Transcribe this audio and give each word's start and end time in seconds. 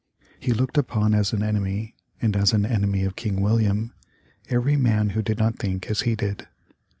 He 0.39 0.51
looked 0.51 0.79
upon 0.79 1.13
as 1.13 1.31
an 1.31 1.43
enemy, 1.43 1.93
and 2.19 2.35
as 2.35 2.53
an 2.53 2.65
enemy 2.65 3.03
of 3.03 3.15
King 3.15 3.39
William, 3.39 3.93
every 4.49 4.75
man 4.75 5.11
who 5.11 5.21
did 5.21 5.37
not 5.37 5.59
think 5.59 5.91
as 5.91 6.01
he 6.01 6.15
did. 6.15 6.47